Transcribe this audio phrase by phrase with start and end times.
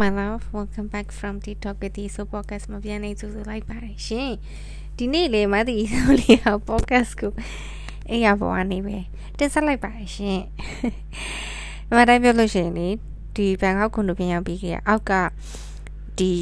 [0.00, 4.32] My love welcome back from TikTok with the so podcast မှာပြန်နေကြိုဆိုလိုက်ပါတယ်ရှင်
[4.96, 7.32] ဒီနေ့လေမသိဆိုလေးဟာ podcast ကို
[8.10, 8.96] အေးရပေါ်ကနေပဲ
[9.38, 10.40] တင်ဆက်လိုက်ပါတယ်ရှင်
[11.96, 12.88] မတိုင်းပြောလို့ရှိရင်လေ
[13.36, 15.12] ဒီဘန်ကောက်ကွန်ဒိုပြန်ရောက်ပြီးခဲ့အောက်က
[16.18, 16.32] ဒီ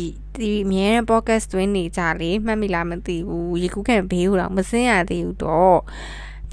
[0.41, 5.80] ဒီအမြဲတမ်း podcast တွင်းနေကြလေမှတ်မိလားမသိဘူးရေကူးကန်ဘေးဟိုတော့မစင်းရသေးဘူးတော့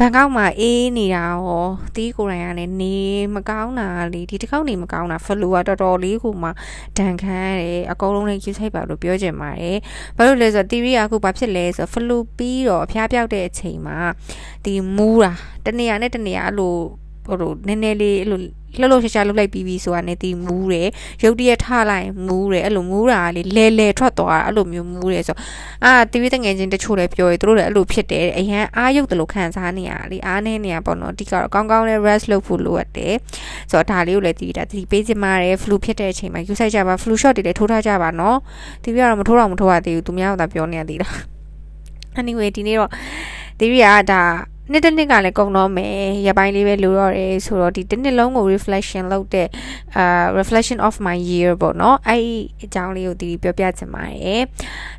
[0.01, 2.97] ဘန်ကောက်မှာအေးနေတာရောတီးကိုယ်တိုင်ကလည်းနေ
[3.35, 6.49] မကောင်းတာလေဒီတစ်ခေါက်နေမကောင်းတာဖလူကတော်တော်လေးကိုမှ
[6.97, 9.77] ဒဏ်ခံရတယ်အကုန်လုံးလည်းယူဆိုင်ပါလို့ပြောချင်ပါတယ်
[10.15, 13.97] ဘာလို့လဲဆိုတော့တီရီကအခုဘာဖြစ်လဲဆိုတော့ဖလူပြီးတော့အဖျားပြောက်တဲ့အချိန်မှာ
[14.65, 15.33] ဒီမူးတာ
[15.65, 16.75] တနေရာနဲ့တနေရာအဲ့လို
[17.27, 18.39] ဟိုလိုနည်းနည်းလေးအဲ့လို
[18.79, 20.89] လှုပ်လှုပ်ရှားရှားလှုပ်လိုက်ပြီးပြီဆိုတာနဲ့တီမူးတယ်
[21.23, 25.35] ရုပ်တရက်ထလိုက်မူးတယ်အဲ့လိုမူးတာလေလဲလဲထွက်သွားတာအဲ့လိုမျိုးမူးတယ်ဆို
[25.85, 33.13] အာတီဗီတငယ်ချင်းတချို့လည်းပြောရသူတို့လည်းအဲ့လိုဖြစ်တယ်အရန်အားရုပ်တယ်လို့ခံစားနေရလေအားနေနေရပေါ့နော်ဒီကတော့ကောင်းကောင်းလေး rest လုပ်ဖို့လိုအပ်တယ်
[33.71, 38.37] ဆိုတော့ဒါလေးကိုလည်းတီဗီတာတီပေးချင်ပါတယ် flu ဖြစ်တဲ့အချိန်မှာယူဆိုင်ကြပါ flu shot တွေလည်းထိုးထားကြပါနော်
[38.83, 41.09] တီဗီကတော့မထိုးတော့မထိုးရသေးဘူးသူများကသာပြောနေရသေးတာ
[42.19, 42.89] anyway ဒီနေ့တော့
[43.59, 44.21] တီဗီကဒါ
[44.71, 49.47] နှစ်တစ်နှစ်ကလည်းကုန်တော့မယ်ရပိုင်းလေးပဲလိုတော့တယ်ဆိုတော့ဒီတစ်နှစ်လုံးကို reflection လုပ်တဲ့
[49.97, 54.43] အာ reflection of my year ပေါ့နော်အဲ့ဒီအကြောင်းလေးကိုဒီပြောပြချင်ပါတယ်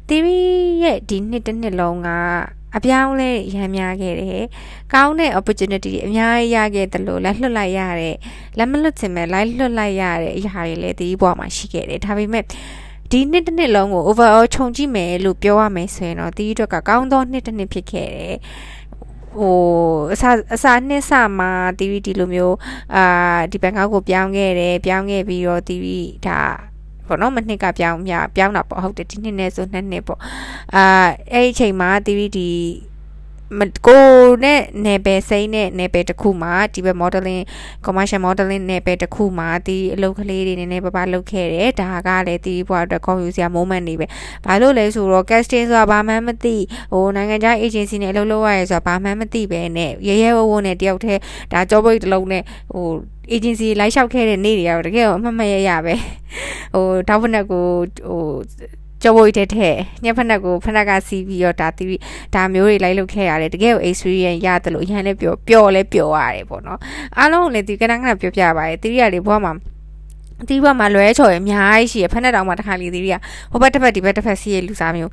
[0.08, 0.38] တီဗီ
[0.82, 2.08] ရဲ့ဒီနှစ်တစ်နှစ်လုံးက
[2.76, 4.42] အပြောင်းလဲရမ်းများခဲ့တယ်။
[4.94, 8.16] ကောင်းတဲ့ opportunity တွေအများကြီးရခဲ့တယ်လို့လက်လွတ်လိုက်ရတဲ့
[8.58, 12.44] လက်မလွတ်ချင်မဲ့လိုက်လွတ်လိုက်ရတဲ့အရာတွေလည်းဒီဘဝမှာရှိခဲ့တယ်။ဒါပေမဲ့
[13.10, 18.36] ဒီနှစ်တစ်နှစ်လုံးကို overall ခြုံကြည့်မယ်လို့ပြောရမယ်ဆိုရင်တော့ဒီအတွက်ကကောင်းသောနှစ်တစ်နှစ်ဖြစ်ခဲ့တယ်။
[19.36, 19.56] ဟို
[20.12, 22.56] အစာအစာနှစ်ဆမှာ DVD လိုမျိုး
[22.94, 25.84] အာဒီဘန်ကောက်ကိုပြောင်းခဲ့တယ်ပြောင်းခဲ့ပြီးတော့ TV
[26.26, 26.40] ဒါ
[27.06, 30.20] ပေါ့နော်မနှစ်ကပြောင်းမြပြောင်းတာပေါ့ဟုတ်တယ်ဒီနှစ်နဲ့ဆိုနှစ်နှစ်ပေါ့
[30.74, 30.84] အာ
[31.32, 32.38] အဲ့ဒီအချိန်မှာ DVD
[33.86, 34.06] ကို
[34.44, 37.42] နဲ့နယ်ပယ်စိမ့်နဲ့နယ်ပယ်တစ်ခုမှာဒီဘက် modeling
[37.84, 44.06] commercial modeling နယ်ပယ်တစ်ခုမှာဒီအလုပ်ကလေးတွေနည်းနည်းပါးပါးလုပ်ခဲ့တယ်ဒါကလည်းဒီဘွားအတွက် confuse စရာ moment တွေပဲ
[44.44, 46.56] ဘာလို့လဲဆိုတော့ casting ဆိုတာဘာမှမသိ
[46.92, 51.20] ဟိုနိုင်ငံခြား agency နဲ့အလုပ်လုပ်ရရဲဆိုတာဘာမှမသိပဲနဲ့ရဲရဲဝဝနဲ့တယောက်တည်း
[51.52, 52.42] ဒါ job break တစ်လုံးနဲ့
[52.72, 52.86] ဟို
[53.34, 55.94] agency လိုက်လျှောက်ခဲ့တဲ့နေ့တွေကတော့တကယ်အမှတ်မရရပဲ
[56.74, 57.64] ဟိုတောက်ဖက်နဲ့ကို
[58.08, 58.22] ဟို
[59.02, 62.00] ကြောဝိတ်တဲ့တဲ့ညဖက်နှက်ကိုဖက်နှက်ကစီးပြီးတော့ဒါတီး
[62.34, 66.78] ဒါမျိုးတွေလိုက်လုပ်ခဲ့ရတယ်တကယ်ကို experience ရတယ်လို့အရင်လည်းပြောပျော်လည်းပျော်ရတယ်ပေါ့နော်
[67.18, 69.52] အားလုံးလည်းဒီကနကနပြောပြပါတယ်တီးရလေဘွားမှာ
[70.48, 73.14] ဒီဘက်မှာလွဲချော်ရအများကြီးရှိရဖက်နဲ့တောင်မှတစ်ခါလေဒီက
[73.50, 75.12] ဟိုဘက်တစ်ဖက်ဒီဘက်တစ်ဖက်စီးရလူစားမျိုး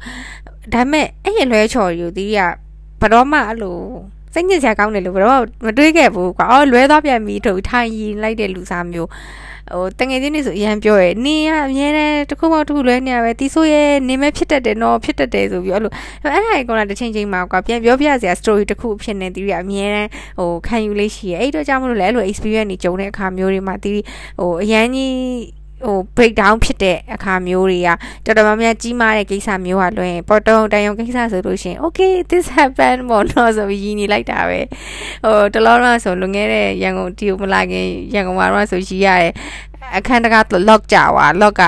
[0.74, 2.40] ဒါပေမဲ့အဲ့ရလွဲချော်ယူဒီက
[3.02, 3.78] ဘတော်မှအဲ့လို
[4.34, 9.10] စိတ်ညစ်စရာကောင်းတယ်လို့ဘတော့မတွေးခဲ့ဘူးကွာအော်လွဲသွားပြန်ပြီးထုတ်ထိုင်ရင်လိုက်တဲ့လူစားမျိုး
[9.74, 15.92] ဟိုတငယ်ချင်းတွေဆိုအရန်ပြောရယ်နင်းကအမြဲတမ်းတစ်ခုမှတစ်ခုလွဲနေရပဲတီဆိုရဲ့နင်းမဲဖြစ်တတ်တယ်နော်ဖြစ်တတ်တယ်ဆိုပြီးအဲ့လို
[16.24, 20.10] အဲ့ဒါကြီးကောင်လာတစ်ချိန်ချိန်မှာကွာပြန်ပြောပြစရာ story တစ်ခုဖြစ်နေတီးရအမြဲတမ်း
[20.40, 24.02] ဟိုခံယူလေးရှိရယ်အဲ့တော့ကြောင့်မလို့လဲအဲ့လို experience တွေကြုံတဲ့အခါမျိုးတွေမှာတီး
[24.40, 25.16] ဟိုအရန်ကြီး
[25.84, 27.90] ဟို break down ဖြစ်တဲ့အခါမျိုးတွေက
[28.26, 34.60] တော်တော်များများကြီးမားတဲ့ကိစ္စမျိုးဟာလွှဲရင်ပေါ်တုံတန်ယုံကိစ္စဆိုလို့ရှိရင် okay this happened ပေါ့နော်ဆိုပြီးရင်းနေလိုက်တာပဲ
[35.24, 39.34] ဟိုတလောတော့ဆိုလွန်ခဲ့တဲ့ရန်ကုန်တီကိုမလာခင်ရန်ကုန်မှာတော့ဆိုရည်ရတယ်
[39.98, 41.64] အခန်းတကား lock ကြွာ lock က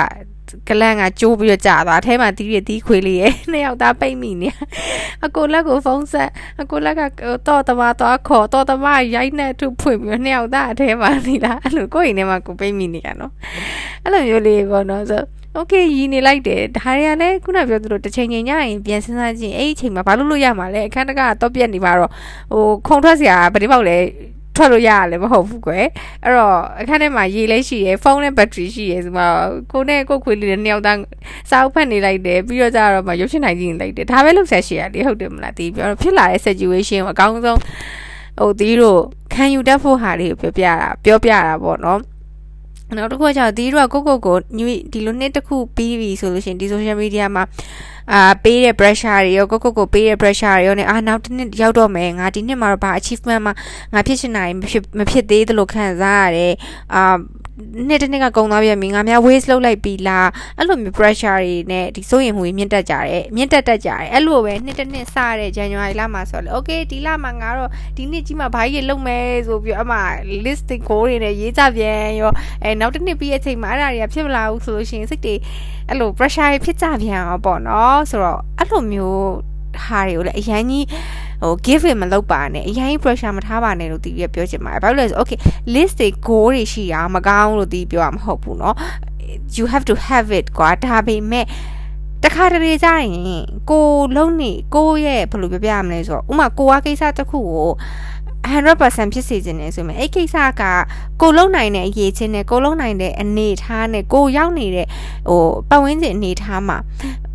[0.68, 4.48] ကလန်ကကျိုးပြီးတော့ကြာသွားအထဲမှာတီးရတီးခွေလေးရဲ့နှစ်ယောက်သားပိတ်မိနေ
[5.26, 6.30] အကိုလက်ကိုဖုန်းဆက်
[6.60, 7.00] အကိုလက်က
[7.46, 13.32] တော့တမသွားခေါ်တော့တမရိုက်နေထုဖွင့်ပြီးနှစ်ယောက်သားအထဲမှာနေလားအဲ့လိုကိုယ့်အိမ်ထဲမှာကိုပိတ်မိနေရနော်
[14.04, 15.22] အဲ့လိုမျိုးလေးပေါ့နော်ဆို
[15.56, 22.10] โอเคရည်နေလိုက်တယ်ဒါတွေကလည်းခုနပြောသလိုတစ်ချိန်ချိန်ညရင်ပြန်စဉ်းစားကြည့်အဲ့ဒီအချိန်မှာဘာလို့လို့ရမှာလဲအခန်းတကတော့ပြက်နေမှာတော့
[22.52, 23.96] ဟိုခုံထွက်စရာဗတိပေါက်လဲ
[24.57, 25.85] ထွက်လို့ရရလည်းမဟုတ်ဘူးကွယ်
[26.23, 29.23] အဲ့တော့အခန်းထဲမှာရေလည်းရှိရယ်ဖုန်းနဲ့ဘက်ထရီရှိရယ်ဆိုမှ
[29.71, 30.97] ကိုနဲ့ကိုခွေးလေးနှစ်ယောက်သား
[31.49, 37.59] စာအုပ်ဖတ်နေလိုက်တယ်ပြီးတော့ကြတော့မှရုပ်ရှင်နိုင်ကြည့်နေလိုက်တယ်ဒါပဲလုပ်ဆက်ရှိရလေဟုတ်တယ်မလားဒီပြောဖြစ်လာတဲ့ situation ကိုအကောင်းဆုံး
[38.39, 39.01] ဟိုဒီတို့
[39.33, 40.73] ခံယူတတ်ဖို့ဟာလေးကိုပြောပြတာ
[41.03, 41.99] ပြောပြတာပေါ့နော်
[42.95, 44.37] နောက်တစ်ခုကကျတော့ဒီတို့ကကိုကိုကို
[44.91, 47.43] ဒီလိုနှစ်တစ်ခုပြီးပြီဆိုလို့ရှိရင်ဒီ social media မှာ
[48.13, 53.53] အာပေးတဲ့ pressure တွေရောကိုကိုကိုပေးတဲ့ pressure တွေရောねအာနောက်တစ်နှစ်ရောက်တော့မယ်ငါဒီနှစ်မှာတော့ဘာ achievement မှာ
[53.93, 56.53] ငါဖြစ်ချင်တာမဖြစ်မဖြစ်သေးသလိုခံစားရတယ်
[56.93, 57.17] အာ
[57.87, 69.97] နှစ်တစ်နှစ်ကကုံသွားပြန်ပြီငါများ waste လုပ်လိုက်ပြီလားအဲ့လိုမျိုး pressure တွေနဲ့ဒီစိုးရင်မှုတွေမြင့်တက်ကြတယ်မြင့်တက်တက်ကြတယ်အဲ့လိုပဲနှစ်တစ်နှစ်စတဲ့ January လမှာဆိုတော့ okay ဒီလမှာငါတော့ဒီနှစ်ကြီးမှာဘာကြီးလုပ်မယ်ဆိုပြီးအမှ
[70.45, 72.31] list တွေ goal တွေနဲ့ရေးကြပြန်ရော
[72.63, 75.35] အဲနောက်တစ်နှစ်ပြီးအချိန်မှာအဲ့ဒါတွေကဖြစ်မလာဘူးဆိုလို့ရှိရင်စိတ်တွေ
[75.89, 79.27] အဲ့လို pressure ဖြစ်ကြပြန်အောင်ပေါ့နော်ဆိုတော့အဲ့လိုမျိုး
[79.85, 80.85] ဟာတွေကိုလည်းအရင်ကြီး
[81.42, 85.38] ဟို give it မလုပ်ပါနဲ့အရင် pressure မထားပါနဲ့လို့တီးပြီးပြောချင်ပါတယ်ဘာလို့လဲဆို okay
[85.74, 88.74] list တွေ goal တွေရှိတာမကောင်းလို့တီးပြောရမှာမဟုတ်ဘူးเนาะ
[89.56, 91.44] you have to have it ကွာဒါပေမဲ့
[92.24, 93.10] တခါတလေကြရင်
[93.70, 93.86] ကို
[94.16, 97.70] လုံးနေကိုရဲ့ဘယ်လိုပြောပြရမလဲဆိုတော့ဥမာကိုကကိစ္စတစ်ခုကို
[98.44, 100.62] 100%ဖြစ်စေခြင်းနဲ့ဆိုရင်အဲ့ကိစ္စက
[101.20, 104.86] ကိုလုံနိုင်တဲ့အရေးချင်းနဲ့ကိုလုံနိုင်တဲ့အနေထားနဲ့ကိုရောက်နေတဲ့
[105.28, 106.78] ဟိုပတ်ဝန်းကျင်အနေထားမှာ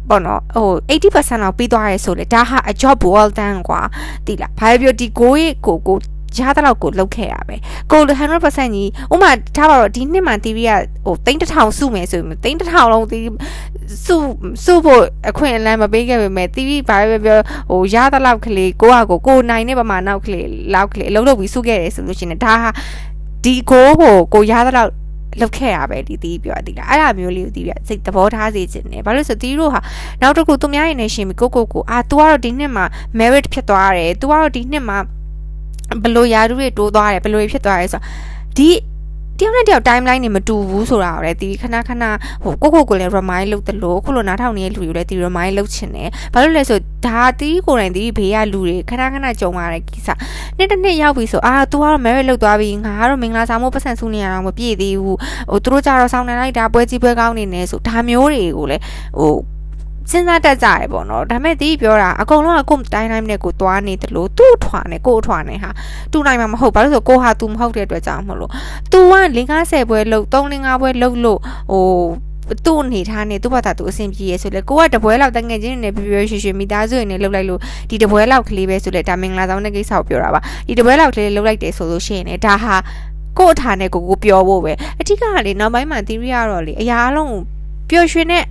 [0.09, 3.81] ပေါ့နော်ဟို80%လောက်ပြီးသွားရဲဆိုလေဒါဟာ a job well done กว่า
[4.25, 5.97] တိလားဘာပြောဒီကိုရဲ့ကိုကို
[6.37, 7.55] ရတဲ့လောက်ကိုလောက်ခဲ့ရပဲ
[7.91, 10.71] ကို100%ကြီးဥမာထားပါတော့ဒီနှစ်မှ TV က
[11.05, 13.23] ဟိုတိန်းတစ်ထောင်စုမယ်ဆိုရင်တိန်းတစ်ထောင်လုံး TV
[14.05, 14.15] စု
[14.65, 17.39] စုဖို့အခွင့်အလမ်းမပေးခဲ့ပေမဲ့ TV ဘာပဲပြော
[17.69, 22.69] ဟိုရတဲ့လောက်ကလေးကိုကကိုကိုနိုင်တဲ့ပမာနောက်ကလေးလောက်ကလေးအလုံးလုံးပြီးစုခဲ့တယ်ဆိုလို့ရှိရင်ဒါဟာ
[23.43, 24.91] ဒီကိုကိုကိုရတဲ့လောက်
[25.40, 29.80] လောက်ခဲ့ရပဲဒီတီးပြောတီးလားအဲ့ဒါမျိုးလေးကိုတီးပြစိတ်သဘောထားစေခြင်းနဲ့ဘာလို့ဆိုတီးတို့ဟာ
[30.22, 32.84] နောက်တစ်ခုသူများရင်နေရှင်ပြီးကိုကိုကိုအာ तू ကတော့ဒီနှစ်မှာ
[33.18, 34.98] merit ဖြစ်သွားတယ် तू ကတော့ဒီနှစ်မှာ
[36.02, 38.04] ဘလို့ယာရုတွေတိုးသွားတယ်ဘလို့ဖြစ်သွားတယ်ဆိုတော့
[38.56, 38.68] ဒီ
[39.42, 42.04] တယောက်နဲ့တယောက် timeline တွေမတူဘူးဆိုတာကိုလည်းဒီခဏခဏ
[42.42, 50.08] ဟိုကိုကိုကိုလည်း remind လုပ်တယ်လို့ခုလိုနားထောင်နေတဲ့လူတွေလည်းဒီ remind လုပ်ချင်တယ်ဘာလို့လဲဆိုဒါတီးကိုယ်တိုင်ဒီဘေးကလူတွေခဏခဏကြုံရတဲ့ကိစ္စ
[50.58, 55.18] နေ့တစ်နေ့ရောက်ပြီဆိုအာ तू ကတော့ marriage လုပ်သွားပြီငါကတော့မင်္ဂလာဆောင်ဖို့ပတ်စံစုနေရအောင်မပြည့်သေးဘူး
[55.50, 58.82] ဟိုသူတို့ကြတော့ဆောင်းနေလိုက်တာပွဲကြီးပွဲကောင်းနေနေဆိုဒါမျိုးတွေကိုလည်း
[59.18, 59.34] ဟို
[60.10, 65.70] စဉ်းစားတတ်ကြရပေါ့နော်ဒါပေမဲ့တီးပြောတာအကုန်လုံးကကိုယ်တိုင်းတိုင်းနဲ့ကိုသွားနေတယ်လို့သူ့ထွာနေကို့ထွာနေဟာ
[66.12, 68.50] တူနိုင်မှာမဟုတ်ဘာလို့ဆိုကိုဟာ तू မဟုတ်တဲ့အတွက်ကြောင့်မလို့
[68.92, 69.14] तू က
[69.52, 71.38] 50ပွဲလို့3-5ပွဲလို့လို့
[71.72, 71.86] ဟို
[72.64, 77.60] သူ့အနေထားနဲ့သူ့ဘာသာသူအဆင်ပြေရဆိုလေကိုကတပွဲလောက်တငယ်ချင်းနဲ့ပြပြရွှေရွှေမိသားစုနဲ့လှုပ်လိုက်လို့
[77.90, 82.74] ဒီတပွဲလောက်ကလေးပဲဆိုလေဒါမင်္ဂလာဆောင်တဲ့ကိစ္စကိုပြောတာပါဒီတပွဲလောက်ကလေးလှုပ်လိုက်တယ်ဆိုလို့ရှိရင်လည်းဒါဟာ
[83.38, 87.34] ကို့အထာနဲ့ကိုကိုပြောဖို့ပဲအထက်ကလေနောက်ပိုင်းမှာ theory ကတော့လေအရာအလုံး
[87.90, 88.44] ပျော်ရွှင်တဲ့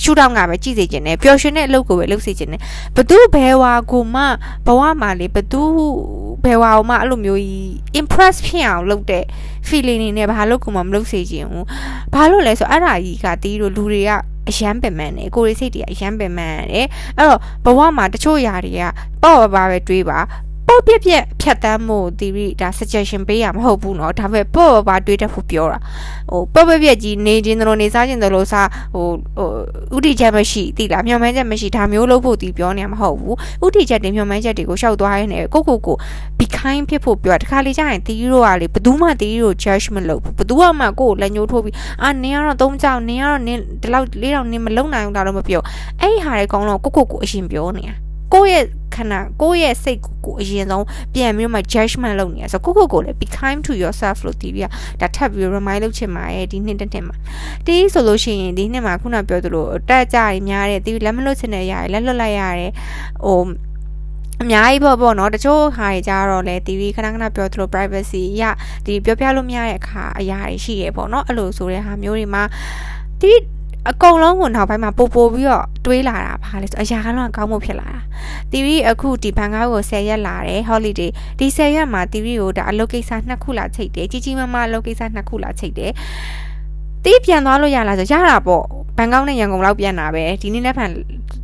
[0.00, 2.60] ရှူတောင်းကပဲကြည့်စေခြင်းနဲ့ပျော်ရွှင်တဲ့အလုပ်ကိုပဲလုပ်စေခြင်းနဲ့
[2.96, 4.22] ဘသူဘဲဝါကိုမှ
[4.66, 5.62] ဘဝမှာလေဘသူ
[6.44, 7.66] ဘဲဝါကိုမှအဲ့လိုမျိုးကြီး
[8.00, 9.24] impress ဖြစ်အောင်လုပ်တဲ့
[9.68, 11.66] feeling နေနဲ့ဘာလို့ကိုမှမလုပ်စေခြင်းဘူး
[12.14, 14.10] ဘာလို့လဲဆိုအဲ့ဒါကြီးကတီးတို့လူတွေက
[14.48, 16.86] အရန်ပင်ပန်းတယ်ကိုရီစိတ်တွေကအရန်ပင်ပန်းတယ်
[17.18, 18.82] အဲ့တော့ဘဝမှာတချို့ຢာတွေက
[19.22, 20.18] ပေါ့ပါပါပဲတွေးပါ
[20.71, 25.79] ပေါ့ပြက်ပြက်ဖြတ်တမ်းမှုတီရီဒါ suggestion ပေးရမဟုတ်ဘူးเนาะဒါပေမဲ့ပေါ့ပါတွေးတတ်ဖို့ပြောတာ
[26.31, 29.07] ဟိုပေါ့ပြက်ပြက်ကြီးနေခြင်းတို့နေစားခြင်းတို့စားဟို
[29.91, 33.35] ဟိုဥတီချက်မရှိတိလားမျှော်မှန်းချက်မရှိဒါမျိုးလုပ်ဖို့တီပြောနေမှာမဟုတ်ဘူး
[33.65, 35.95] ဥတီချက်တွေမျှော်မှန်းချက်တွေကိုရှောက်သွားရင်းနဲ့ကိုကိုကို
[36.37, 45.61] be kind ဖြစ်ဖို့ပြောတခါလေကြာရင်တီရိုကလေဘယ်သူမှတီရို judge မလုပ်ဘူးဘယ်သူမှကိုကိုလက်ညှိုးထိုးပြီးအာနင်ကတော့သုံးကြောင်နင်ကတော့နင်ဒီလောက်လေးတော့နင်မလုံနိုင်ဘူးဒါတော့မပြော
[46.01, 48.00] အဲ့ဒီဟာတွေအကုန်လုံးကိုကိုကိုအရင်ပြောနေတာ
[48.32, 48.64] ကိုယ့်ရဲ့
[48.94, 54.68] ခန္ဓာကိုယ့်ရဲ့စိတ်ကိုကိုအရင်ဆုံးပြန်ပြီးမှ judgment လုပ်နေရဆိုကိုကိုကိုလည်း be kind to yourself လို့တီးပြီး
[55.00, 57.16] ဒါထပ်ပြီး remind လုပ်ချင်ပါရဲ့ဒီနှစ်တစ်နှစ်မှာ
[57.66, 62.72] တီးဆိုလို့ရှိရင်ဒီနှစ်မှာခုနပြောသလိုတက်ကြရများတဲ့တီးလက်မလွတ်ချင်တဲ့ရတယ်လက်လွတ်လိုက်ရတယ်
[63.24, 63.40] ဟို
[64.42, 68.42] အများကြီးပေါ့ပေါ့နော်တချို့ဟာတွေကြတော့လေ TV ခဏခဏပြောသလို privacy ရ
[68.86, 72.42] ဒီပြောပြလို့မရတဲ့အခါအရာတွေရှိရပေါ့နော်အဲ့လိုဆိုတဲ့ဟာမျိုးတွေမှာ
[73.20, 73.32] TV
[73.90, 78.00] အကုန်လုံးကိုနောက်ပိုင်းမှာပို့ပို့ပြီးတော့တွေးလာတာဘာလဲဆိုအရာကတော့ကောင်းမှုဖြစ်လာတာ
[78.52, 85.92] တီဗီအခုဒီဘန်ကားကို10ရက်လာတယ် holiday ဒီ10ရက်မှာတီဗီကိုဒါအလုပ်ကိစ္စနှစ်ခုလာချိတ်တယ်ကြီးကြီးမားမားအလုပ်ကိစ္စနှစ်ခုလာချိတ်တယ်
[87.04, 88.64] တီးပြန်သွားလို့ရလားဆိုရတာပေါ့
[88.96, 90.90] ဘန်ကောက်နဲ့ရန်ကုန်လောက်ပြန်တာပဲဒီနေ့လက်ဖန်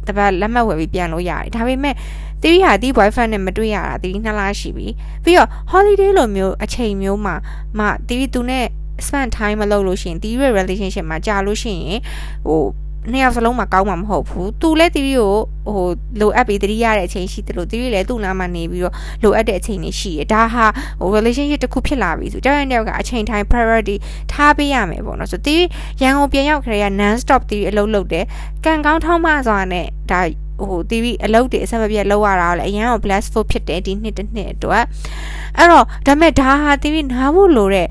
[0.06, 1.94] တပတ်လက်မှတ်ဝယ်ပြီးပြန်လို့ရတယ်ဒါပေမဲ့
[2.42, 4.86] တီးဟာတီး boyfriend နဲ့မတွေ့ရတာတီးနှစ်လရှိပြီ
[5.24, 7.34] ပြီးတော့ holiday လိုမျိုးအချိန်မျိုးမှာ
[7.78, 8.66] မတီးသူနဲ့
[9.06, 12.00] spend time မလုပ်လို့ရှိရင်တီးရဲ့ relationship မှာကြာလို့ရှိရင်
[12.48, 12.64] ဟို
[13.12, 15.32] နှစ်ယောက်စလုံးမှာကောင်းမှာမဟုတ်ဘူးသူလည်းတီးကို
[15.66, 15.88] ဟို
[16.20, 20.66] လိုအပ်ပြီးတတိရတဲ့အချိန်ရှိတယ်လို့တီးလည်းသူ့နားမှာနေပြီးတော့လိုအပ်တဲ့အချိန်တွေရှိတယ်ဒါဟာ
[21.00, 23.96] ဟို relationship တစ်ခုဖြစ်လာပြီဆိုတောက်ရင်တယောက်ကအချိန်တိုင်း priority
[24.32, 25.64] ထားပေးရမယ်ပေါ့နော်ဆိုတီး
[26.02, 28.24] ရန်ကုန်ပြန်ရောက်ခရေက non stop တီးအလုပ်လုပ်တယ်
[28.64, 30.20] ကန်ကောင်းထောင်းမစွာနဲ့ဒါ
[30.68, 34.84] ဟို TV အလုပ်တွေအဆက်မပြတ်လုပ်ရတာလည်းအရင်က blessful ဖြစ်တယ်ဒီနှစ်တစ်နှစ်အတွက်
[35.58, 37.88] အဲ့တော့ဒါမဲ့ဒါဟာ TV နားဖို့လိုတဲ့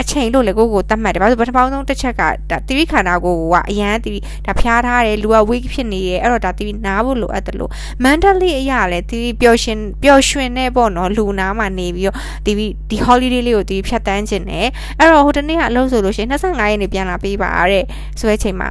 [0.00, 7.70] အချိန်လို့လေကိုကိုတတ်မှတ်တယ်ဘာလို့ပထမဆုံးတစ်ချက်ကဒါတီဗီခန္ဓာကိုယ်ကအရန်တီဗီဒါဖျားထားတယ်လူက weak ဖြစ်နေတယ်အဲ့တော့ဒါတီဗီနားဖို့လိုအပ်တယ်လို့
[8.04, 12.16] mentally အရာလဲတီဗီပျော်ရှင်ပျော်ရွှင်နေပေါ့နော်လူနာမှာနေပြီးတော့
[12.46, 14.66] တီဗီဒီ holiday လေးကိုတီဗီဖြတ်တန်းခြင်းနဲ့
[14.98, 17.84] အဲ့တော့ဟိုတနေ့ကအလုပ်ဆိုလို့ရှိရင်25ရက်နေပြန်လာပေးပါတဲ့
[18.18, 18.68] ဆိုတဲ့အချိန်မှာ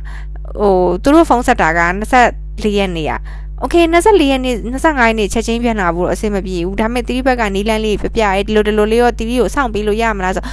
[0.60, 1.82] ဟိုသူတို့ဖုန်းဆက်တာက
[2.30, 3.12] 24ရက်နေရ
[3.60, 10.44] โอเค24ရက်နေ့25ရက်နေ့ချက်ချင်းပြန်လာဖို့တော့အဆင်မပြေဘူးဒါပေမဲ့တီဗီဘက်ကနီးလန်းလေးပြပြရဲဒီလိုဒီလိုလေးရောတီဗီကိုစောင့်ပေးလို့ရမလားဆို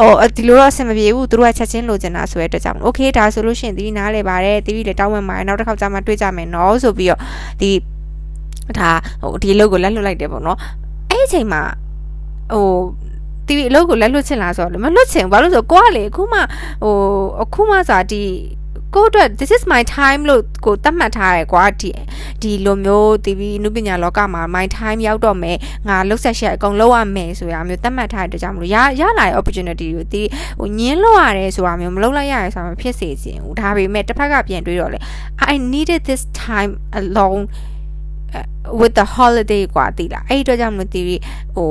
[0.00, 7.20] အော်ဒီလိုတော့အဆင်မပြေဘူးသူတို့ကချက်ချင်းလိုချင်တာဆိုတဲ့အတွက်ကြောင့်โอเคဒါဆိုလို့ရှိရင်တီးနားလဲပါတယ်တီးလည်းတောင်းဝင်ပါတယ်နောက်တစ်ခါကျမှတွေ့ကြမယ်နော်ဆိုပြီးတော့
[7.60, 7.70] ဒီ
[8.78, 8.90] ဒါ
[9.22, 10.58] ဟိုဒီအလုပ်ကိုလက်လွတ်လိုက်တယ်ပေါ့နော်
[11.10, 11.62] အဲ့အချိန်မှာ
[12.52, 12.66] ဟို
[13.46, 16.38] တီဗီအလုပ်ကိုလက်လွတ်ချင်လားဆိုတော့မလွတ်ချင်ဘာလို့ဆိုကိုကလေအခုမှ
[16.82, 16.94] ဟို
[17.42, 18.22] အခုမှဆိုတာဒီ
[18.94, 21.90] ကိုအတွက် this is my time လို့ကိုသတ်မှတ်ထားတယ်ကွာဒီ
[22.42, 25.56] ဒီလိုမျိုး TV နုပညာလောကမှာ my time ရောက်တော့မယ်
[25.88, 30.22] ငါလှုပ်ဆက်ရှက်အကုန်လုပ်ရမယ်ဆိုတာမျိုးသတ်မှတ်ထားတဲ့အတွက်ကြောင့်မလို့ရရလာတဲ့ opportunity ကိုဒီ
[30.60, 34.98] ဟိုညင်းလို့ရတယ်ဆိုတာမျိုးမလုပ်လိုက်ရရဆိုတာမျိုးဖြစ်စေခြင်းဟိုဒါပေမဲ့တစ်ဖက်ကပြန်တွေးတော့လေ
[35.50, 37.42] I needed this time alone
[38.80, 41.00] with the holiday กว่าတိလားအဲ့ဒီတော့ကြောင့်မလို့တီ
[41.56, 41.70] ဟို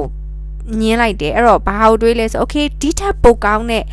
[0.82, 3.84] ညင်းလိုက်တယ်အဲ့တော့ဘာကိုတွေးလဲဆို okay ဒီထက်ပိုကောင်းတဲ့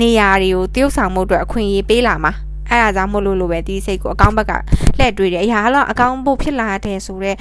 [0.00, 2.32] နေရာတွေကိုတရုပ်ဆောင်မှုအတွက်အခွင့်အရေးပေးလာမှာ
[2.71, 4.51] အဲ့ဒါကြောင့်မို့လို့လို့ပဲဒီစိတ်ကိုအကောင့်ဘက်က
[4.97, 7.37] လှည့်တွေးတယ်အရာတော့အကောင့်ဖို့ဖြစ်လာတဲ့ဆိုတော့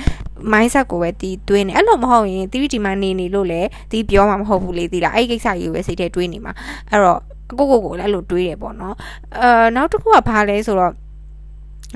[0.53, 6.53] mindset ကိုပဲတီးတွေးနေအဲ့လိုမဟုတ်ရင် 3D မှာနေနေလို့လည်းတီးပြောမှာမဟုတ်ဘူးလေတီးလားအဲ့ဒီကိစ္စကြီးကိုပဲစိတ်ထဲတွေးနေမှာ
[6.91, 7.21] အဲ့တော့
[7.59, 8.97] ကိုကိုကိုလည်းအဲ့လိုတွေးတယ်ပေါ့နော်
[9.41, 10.93] အဲနောက်တစ်ခုကဘာလဲဆိုတော့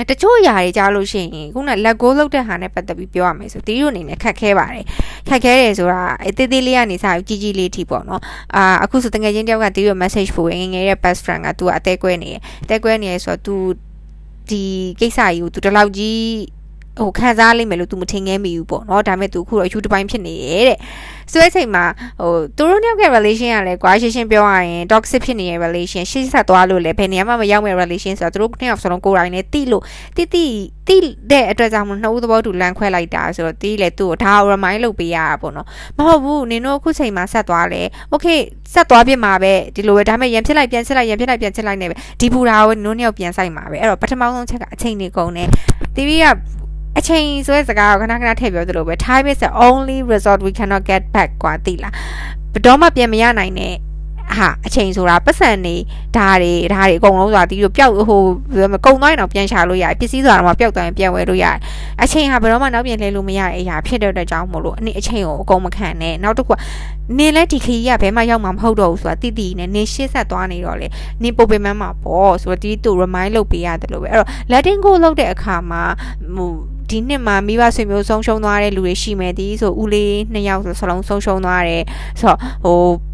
[0.10, 4.86] တချို့ຢာတွေကြားလို့ရှိရင်ခုနလက်ကိုလုတ်တဲ့ဟာနဲ့ပတ်သက်ပြီးပြောရမယ်ဆိုတီးတို့အနေနဲ့ခက်ခဲပါတယ်
[5.30, 8.22] ခက်ခဲတယ်ဆိုတာအသေးသေးလေးကနေစပြီးကြီးကြီးလေးထိပေါ့နော်
[8.56, 13.56] အာအခုဆိုတကယ်ချင်းတယောက်ကတီးရ message ပို့ငငယ်ရဲ့ best friend ကသူကအသေးကွဲနေတယ်အသေးကွဲနေရဆိုတော့ तू
[14.50, 14.64] ဒီ
[15.00, 16.20] ကိစ္စကြီးကို तू တလောက်ကြီး
[17.02, 20.78] ဟိုခံစားလိမ့်မယ်လို့ तू မထင်ခဲ့မိဘူးပေါ့เนาะဒါပေမဲ့ तू အခုတော့ YouTube ပိုင်းဖြစ်နေရဲ့တဲ့
[21.32, 21.86] ဆိုတဲ့အချိန်မှာ
[22.22, 29.84] ဟိုသူတို့နှစ်ယောက်ရဲ့ relation ကလည်းကွာရှင်းရှင်းပြောရရင် toxic ဖြစ်နေတဲ့ relation ရှေ့ဆက်သွားလို့လည်းဘယ်နေရာမှမရောက်မဲ့ relation ဆိုတော့သူတို့နှစ်ယောက်စလုံးကိုယ်တိုင်နဲ့တိလို့
[30.18, 30.46] တိတိ
[30.88, 30.98] တိ
[31.32, 37.82] တဲ့အတွက်ကြောင့်မနှုတ်သဘောတူလမ်းခွဲလိုက်တာဆိုတော့တိလေသူ့ကိုဒါ remind လုပ်ပေးရတာပေါ့နော်မဟုတ်ဘူးနင်တို့အခုချိန်မှာဆက်သွားလေ
[38.14, 38.40] okay
[38.74, 45.44] ဆက်သွားပြမှာပဲဒီလိုပဲဒါပေမဲ့ရန်ဖြစ်လိုက်ပြန်ဖြစ်လိုက်ရန်ဖြစ်လိုက်ပြန်ဖြစ်လိုက်နေပဲဒီပူတာကိုနင်တို့နှစ်ယောက်ပြန်ဆိုင်မှာပဲအဲ့တော့ပထမဆုံးချက်ကအချိန်နေကုန်နေ
[45.96, 46.26] တီဗီက
[46.98, 51.94] အချိန်ဆိုတဲ့စကားကိုခဏခဏထည့်ပြောသလိုပဲ time is the only result we cannot get back กว่าတိလား
[52.54, 53.76] ဘယ်တော့မှပြန်မရနိုင်တဲ့
[54.38, 55.76] ဟာအချိန်ဆိုတာပတ်စံနေ
[56.18, 58.22] ဒါတွေဒါတွေအကုန်လုံးဆိုတာတီးတို့ပျောက်ဟို
[58.86, 61.58] ကုံသွားရင်တော့ပြန်ရှာလို့ရတယ်ပစ္စည်းဆိုတာတော့ပျောက်သွားရင်ပြန်ဝယ်လို့ရတယ်
[62.04, 66.58] အချိန်ဟာဘယ်တော့မှနောက်ပြန်လှည့်လို့မရတဲ့အရာဖြစ်တဲ့အတွက်ကြောင့်မို့လို့အနည်းအချိန်ကိုအကုန်မခံနဲ့နောက်တစ်ခုက
[67.18, 70.88] နေလဲဒီခရီးကဘယ်မှရောက်မှာမဟုတ်တော့ဘူးဆိုတာတိတိနဲ့နေရှေ့ဆက်သွားနေတော့လေ
[71.24, 75.84] နေပိုပေမန်းမှာပေါ့ဆိုတော့ဒီတူ remind လုပ်ပေးရတယ်လို့ပဲအဲ့တော့ letting go လုပ်တဲ့အခါမှာ
[76.36, 76.52] ဟို
[76.95, 81.83] ဒီနှစ်မှာမိဘဆွေမျိုးဆုံးရှုံးသွားတဲ့လူတွေရှိမယ်ဒီဆိုဦးလေးနှစ်ယောက်ဆိုစလုံးဆုံးရှုံးသွားတယ်
[82.21, 83.14] ဆိုတော့ဟို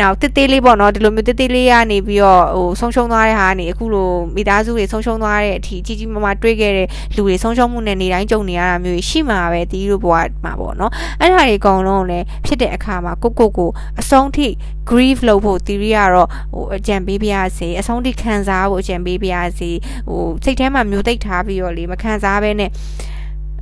[0.00, 10.14] နောက်တစ်သေးလေးပေါ့နော်ဒီလိုမျိုးတစ်သေးလေးကနေပြီးတော့ဟိုဆုံးရှုံးသွားတဲ့ဟာကနေအခုလိုမိသားစုတွေဆုံးရှုံးသွားတဲ့အထိကြီးကြီးမားမားတွေးခဲ့တဲ့လူတွေဆုံးရှုံးမှုနဲ့နေတိုင်းကြုံနေရတာမျိုးရှိမှာပဲဒီလိုဘဝ
[10.44, 14.48] မှာပေါ့နော်အဲ့ဒါတွေအကုန်လုံးလည်းဖြစ်တဲ့အခါမှာကိုကိုကိုအဆုံးထိ
[14.90, 19.70] grief လုပ်ဖို့ theory ကတော့ဟိုအကြံပေးပြရစေအဆုံးထိခံစားဖို့အကြံပေးပြရစေ
[20.08, 22.70] ဟိုစိတ်ထဲမှာမျိုးသိပ်ထားပြီးတော့လေမခံစားဘဲနဲ့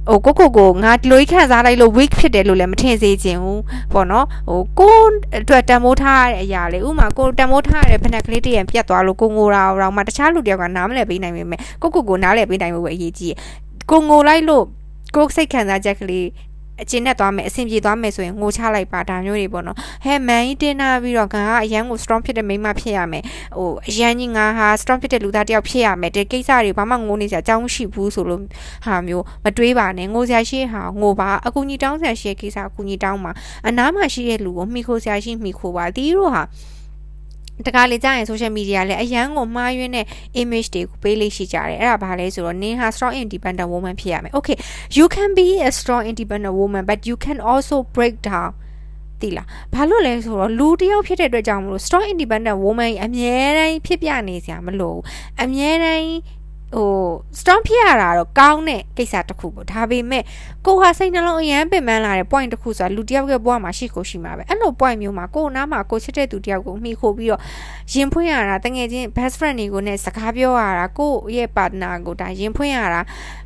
[0.09, 4.97] ဟိုကိုကိုကိုငါဒီလိုခံစားလိုက်လို့ weak ဖြစ်တယ်လို့လည်းမထင်စေချင်ဘူးပေါ့နော်ဟိုကို
[5.39, 13.35] အတွက်တန်မိုးထားရတဲ့အရာလေဥမာကိုတန်မိုးထားရတဲ့ဖနက်ကလေးတရံပြတ်သွားလို့ကိုငိုတာတော့မှတခြားလူတယောက်ကနားမလည်ပေးနိုင်ပေမဲ့ကိုကိုကိုနားလည်ပေးနိုင်ဖို့ပဲအရေးကြီး
[13.91, 14.65] ကိုငိုလိုက်လို့
[15.17, 16.27] ကိုစိတ်ခံစားချက်ကလေး
[16.81, 23.25] အကျဉ်းနဲ့သွားမယ်အဆင်ပြေသွားမယ်ဆိုရင်ငိုချလိုက်ပါဒါမျိုးတွေပေါ့နော်ဟဲမန်ကြီးတင်းနာပြီးတော့ငါကအရန်ကို strong ဖြစ်တဲ့မိန်းမဖြစ်ရမယ်
[23.57, 28.43] ဟိုအရန်ကြီးငါဟာ strong ဖြစ်တဲ့လူသားတယောက်ဖြစ်ရမယ်ဒီကိစ္စတွေဘာမှငိုနေစရာအကြောင်းရှိဘူးဆိုလို့
[28.87, 33.33] ဟာမျိုးမတွေးပါနဲ့ငိုစရာရှိဟာငိုပါအကူကြီးတောင်းစရာရှိတဲ့ကိစ္စအကူကြီးတောင်းပါ
[33.69, 36.43] အနားမှာရှိတဲ့လူကိုမှီခိုစရာရှိမှီခိုပါဒီတို့ဟာ
[37.67, 40.07] တကားလေကြာရင် social media လည်းအရန်ကိုမှားယွင်းတဲ့
[40.43, 44.57] image တွေကိုပေးလိရှိကြတယ်အဲ့ဒါဘာလဲဆိုတော့နင်ဟာ strong independent woman ဖြစ်ရမယ် okay
[44.97, 48.51] you can be a strong independent woman but you can also break down
[49.23, 55.03] တိလားဘာလို့လဲဆိုတော့လူတယောက်ဖြစ်တဲ့အတွက်ကြောင့်မလို့ strong independent woman အမြဲတမ်းဖြစ်ပြနေစရာမလိုဘူး
[55.43, 56.07] အမြဲတမ်း
[56.77, 56.89] ဟို
[57.39, 60.23] strong ဖြစ်ရတာတော့ကောင်းတဲ့ကိစ္စတစ်ခုပေါ့ဒါပေမဲ့
[60.67, 67.41] ကိုဟာစိတ်နှလုံးအရန်ပင်ပန်းလာတဲ့ point တစ်ခုဆိုတာလူတယောက်ရဲ့ဘဝမှာရှိကိုရှိမှာပဲအဲ့လို point မျိုးမှာကိုနားမှာကိုချစ်တဲ့သူတယောက်ကိုမှီခိုပြီးတော့
[67.93, 73.01] ရင်ဖွင့်ရတာတကယ်ချင်း best friend တွေကိုနဲ့စကားပြောရတာကိုရဲ့ partner ကိုဒါရင်ဖွင့်ရတာ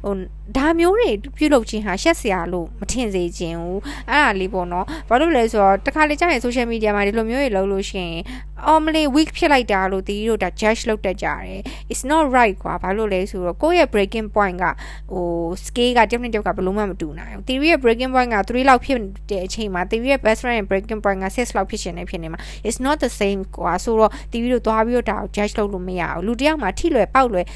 [0.04, 0.14] ဟို
[0.56, 8.23] ဒါမျိုးတွေပြုလုပ်ခြင်းဟာရှက်စရာလို့မထင်စေခြင်းဘူးအဲ့ဒါလေးပေါ့နော်ဘာလို့လဲဆိုတော့တခါလေကြာရင် social media မှာဒီလိုမျိုးတွေလုပ်လို့ရှိရင်
[8.65, 11.61] အော်မလေး weak ဖြစ်လိုက်တာလို့တီးတို့ဒါ judge လုပ်တတ်ကြတယ်
[11.93, 14.65] it's not right ကွာဘာလို့လဲဆိုတော့ကိုယ့်ရဲ့ breaking point က
[15.13, 15.25] ဟို
[15.67, 18.99] scale ကတစ်နှစ်တစ်ကဘလို့မှမတူနိုင်ဘူးတီးရဲ့ breaking point က3လောက်ဖြစ်
[19.31, 27.47] တဲ့အချိန်မှာတီးရဲ့ best friend ရဲ့ breaking point က6လောက်ဖြစ်ရှင်နေဖြစ်နေမှာ it's not the same ကွာဆိုတော့တီးတို့သွားပြီးတော့ဒါကို judge လုပ်လို့မရဘူးလူတယောက်မှာထိလွယ်ပေါက်လွယ်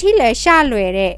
[0.00, 1.14] ထိလွယ်ရှလွယ်တဲ့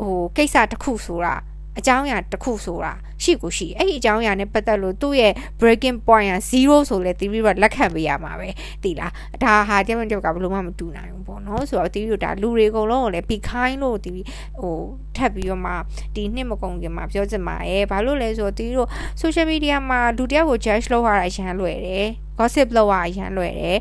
[0.00, 1.34] ဟိုကိစ္စတစ်ခုဆိုတာ
[1.78, 8.48] အကြောင်းအရာတစ်ခုဆိုတာရှိကိုရှိအဲ့ဒီအကြောင်းအရာနဲ့ပတ်သက်လို့သူ့ရဲ့ breaking point က0ဆိုလဲ theory ကလက်ခံပေးရမှာပဲ
[8.82, 9.12] သိလား
[9.42, 14.14] ဒါဟာတမန်တယောက်ကဘယ်လိုမှမတူနိုင်ဘူးပေါ့နော်ဆိုတော့ theory တို့ဒါလူတွေအကုန်လုံးကိုလည်း be kind လို့ဒီ
[14.60, 14.76] ဟို
[15.16, 15.72] ထပ်ပြီးတော့မှ
[16.14, 18.88] ဒီနှစ်မကုန်ခင်မှာပြောချင်ပါရဲ့ဘာလို့လဲဆိုတော့ theory တို့
[19.20, 22.06] social media မှာလူတယောက်ကို judge လုပ်ရတာအရန်လွယ်တယ်
[22.38, 23.78] gossip လုပ်ရအရန်လွယ်တယ်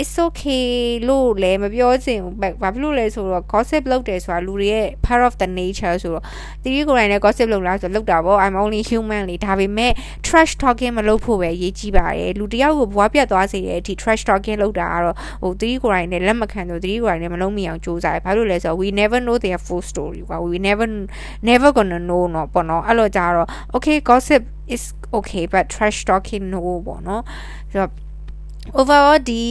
[0.00, 0.66] it's okay
[1.08, 6.24] လို့လည်းမပြောချင်ဘူးဘာဖြစ်လို့လဲဆိုတော့ gossip လုပ်တယ်ဆိုတာလူတွေရဲ့ part of the nature ဆိုတော့
[6.62, 9.92] တီးကိုယ်တိုင်လည်း gossip လုပ်လားဆိုတော့လုပ်တာပေါ့ I'm only human လေဒါပေမဲ့
[10.26, 20.86] trash talking မလုပ်ဖို့ပဲရေးကြည့်ပါတယ်လူတယောက်ကိုဘွားပြတ်သွားစေတဲ့အထိ trash talking လုပ်တာကတော့ဟိုတီးကိုယ်တိုင်လည်းလက်မခံတော့တီးကိုယ်တိုင်လည်းမလုံးမိအောင်ကြိုးစားတယ်ဘာလို့လဲဆိုတော့ we never know their full story ကွာ we never
[21.48, 24.42] never gonna know เนาะပေါ့เนาะအဲ့လိုကြတော့ okay gossip
[24.74, 24.84] is
[25.18, 27.20] okay but trash talking no ပေါ့เนาะ
[27.72, 27.92] ဆိုတော့
[28.78, 29.44] overall ဒီ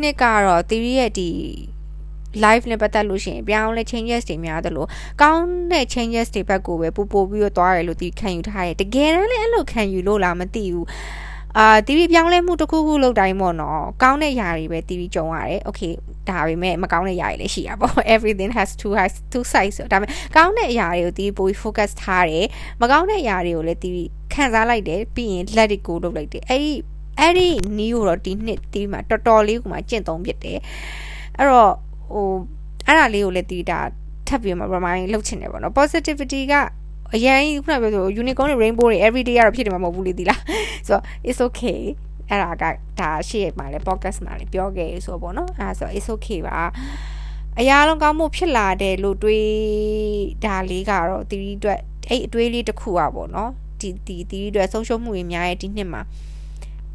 [0.00, 1.30] နှစ်ကတော့ theory ရဲ့ဒီ
[2.44, 4.88] live နဲ့ပတ်သက်လို့ရှိရင်ပြောင်းလဲ changes တွေများတယ်လို့
[5.22, 10.86] ကောင်းတဲ့ changes တွေဘက်ကိုပဲပို့ပို့ပြီးတော့သွားရလို့ဒီခံယူထားတယ်တကယ်တမ်းလည်းအဲ့လိုခံယူလို့လားမသိဘူး
[11.58, 15.80] အာတီဗီပြောင်းလဲမှုတစ်ခုခုလုပ်တိုင်းပေါ့နော်ကောင်းတဲ့ຢာတွေပဲတီဗီကြုံရတယ်โอเค
[16.28, 22.46] ဒါပေမဲ့မကောင်းတဲ့ຢာတွေလည်းရှိတာပေါ့ everything has two has two sides ဆိုဒါပေမဲ့ကောင်းတဲ့အရာတွေကိုတီဗီပို focus ထားတယ်
[22.80, 24.02] မကောင်းတဲ့အရာတွေကိုလည်းတီဗီ
[24.34, 26.72] ခံစားလိုက်တယ်ပြီးရင် let it go လုပ်လိုက်တယ်အဲ့ဒီ
[27.19, 30.59] အဲ့ဒီနီးကိုတော့ဒီနှစ်တီးမှာတော်တော်လေးကိုမှကျင့်သုံးဖြစ်တယ်
[31.37, 31.73] အဲ့တော့
[32.13, 32.27] ဟို
[32.87, 33.79] အဲ့ဒါလေးကိုလည်းတီးတာ
[34.27, 36.53] ထပ်ပြီးမှ remind လုပ်ချင်တယ်ပေါ့နော် positivity က
[37.15, 40.41] အရင်ခုနပြောဆို unicorn တွေ rainbow တွေ everyday ကတော့ဖြစ်နေမှာမဟုတ်ဘူးလေဒီလား
[40.87, 41.81] ဆိုတော့ it's okay
[42.29, 42.63] အဲ့ဒါက
[42.99, 46.57] ဒါရှေ့မှာလဲ podcast မှာလဲပြောခဲ့ဆိုပေါ့နော်အဲ့ဒါဆို it's okay ပါ
[47.59, 49.49] အရာလုံးကောင်းမှုဖြစ်လာတယ်လို့တွေး
[50.45, 51.79] ဒါလေးကတော့တီးအတွက်
[52.09, 56.01] အဲ့အတွေးလေးတစ်ခုอ่ะပေါ့နော်ဒီဒီတီးအတွက်ဆုံးရှုံးမှုတွေများရဲ့ဒီနှစ်မှာ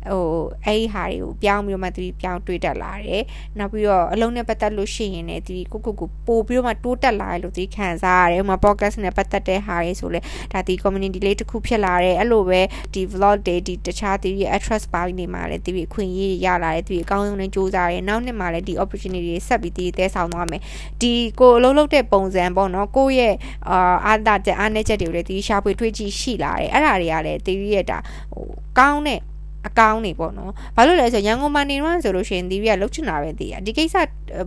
[0.09, 0.25] ဟို
[0.64, 3.23] အဲ့ဒီဟာတွေကိုပြောင်းပြီးတော့မှသူပြောင်းတွေးတက်လာတယ်
[3.59, 10.21] နောက်ပြီးတော့အလုံးနဲ့ပတ်သက်လို့ရှိရင်လည်းသူကိုကိုကိုပို့ပြီးတော့မှတိုးတက်လာတယ်လို့သူခံစားရတယ်ဥပမာ podcast နဲ့ပတ်သက်တဲ့ဟာတွေဆိုလဲ
[10.52, 12.61] ဒါဒီ community လေးတစ်ခုဖြစ်လာတယ်အဲ့လိုပဲ
[12.95, 20.62] ဒီ vlog တွေဒီတခြားသူရဲ့ address ပိုင်းတွေမှာလည်းသူအခွင့်အရေးရလာတယ်သူအကောင်းဆုံးနဲ့စူးစမ်းရတယ်နောက်နှစ်မှာလည်းဒီ opportunity တွေဆက်ပြီးတည်တဲဆောင်သွားမယ်
[21.00, 23.35] ဒီကိုအလုံးလုံးတဲ့ပုံစံပေါ့နော်ကိုယ့်ရဲ့
[23.71, 27.99] အာအားသာချက်အားနည်းချက်တွေကိုလည်းဒီရှာဖွေတွေ့ကြည့်ရှိလာတယ်အဲ့ဒါတွေကလည်းသူရဲ့ဒါ
[28.33, 28.47] ဟို
[28.78, 29.21] ကောင်းတဲ့
[29.68, 33.96] အကောင်းနေပေါ့နော်။ဘာလို့လဲဆိုရန်ကုန်မှာနေတော့ဆိုလို့ရှိရင်ဒီကလှုပ်ချင်တာပဲတည်ရ။ဒီကိစ္စ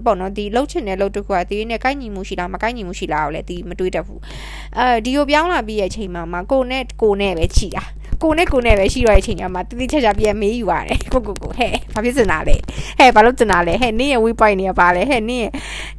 [0.05, 4.19] ပေါ့နော်ဒီလှုပ်ချင်တဲ့လှုပ်တစ်ခုကဒီနဲ့ကိုက်ညီမှုရှိလားမကိုက်ညီမှုရှိလားကိုလည်းဒီမတွေးတတ်ဘူး။
[4.77, 7.83] အဲဒီကိုပြောင်းလာပြီးရဲ့အချိန်မှာမှာကိုနဲ့ကိုနဲ့ပဲချီတာ။
[8.23, 12.55] ကိုနဲ့ကိုနဲ့ပဲရှိရတဲ့အချိန်ကမှတိတိကျကျပြန်မေးယူရတယ်ကိုကိုကိုဟဲ့ဘာဖြစ်စင်တာလဲ
[12.99, 15.51] ဟဲ့ဘာလို့စင်တာလဲဟဲ့နင်းရဲ့ weak point တွေကဘာလဲဟဲ့နင်းရဲ့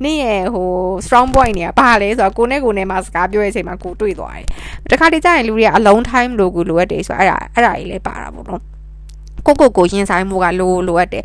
[0.04, 0.68] နင်းရဲ့ဟို
[1.06, 4.46] strong point တွေကဘာလဲဆိုတော့ကိုနဲ့ကိုနဲ့မှစကားပြောတဲ့အချိန်မှာကိုတွေ့သွားတယ်
[4.90, 8.73] တခါတည်းကျရင်လူတွေကအလုံး time လို့ကိုလိုအပ်တယ်ဆိုတော့အဲ့ဒါအဲ့ဒါကြီးလည်းပါတာပေါ့နော်
[9.46, 11.24] ကိုကိုကိုရင်ဆိုင်မှုကလိုလိုအပ်တယ်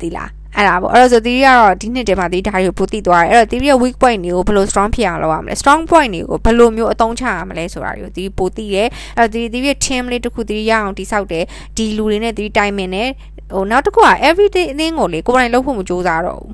[0.00, 8.84] ဒီလားအဲ့ဒါပေါ့အဲ့တော့ဆိုတီးကတော့ဒီနှစ်တည်းမှာတီးဓာတ်ကိုပို့တည်သွားတယ်အဲ့တော့တီးရဲ့ weak point တွေကိုဘယ်လို strong ဖြစ်အောင်လုပ်ရမလဲ strong point တွေကိုဘယ်လိုမျိုးအသုံးချရမလဲဆိုတာတွေကိုတီးပို့တည်ရဲ
[9.18, 11.44] အဲ့တော့တီးတီးရဲ့ team လေးတစ်ခုတီးရအောင်တိဆောက်တယ်
[11.76, 13.08] ဒီလူတွေနဲ့တီးတိုင်မင်နဲ့
[13.54, 16.50] ဟိုနောက်တစ်ခုက everyday အသင်းကိုလေကိုယ်တိုင်လုပ်ဖို့မကြိုးစားတော့ဘူး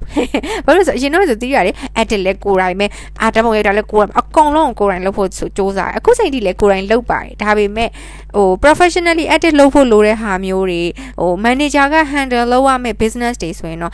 [0.64, 2.86] ဘာလို့လဲဆိုအရင်တော့ဆိုတီးရတယ် edit လဲကိုယ်တိုင်ပဲ
[3.22, 7.90] အာတမုံရိုက်တာလဲကိုယ်တိုင်အကုန်လုံးကိုယ်တိုင်လုပ်ဖို့ဆိုကြိုးစားအခုချိန်ထိလဲကိုယ်တိုင်လုပ်ပါတယ်ဒါပေမဲ့
[8.36, 10.82] ဟို professionally edit လုပ်ဖို့လိုတဲ့ဟာမျိုးတွေ
[11.20, 13.92] ဟို manager က handle လုပ်ရမယ့် business တွေဆိုရင်တော့